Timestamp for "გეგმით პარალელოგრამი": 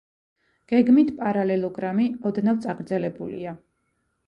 0.71-2.09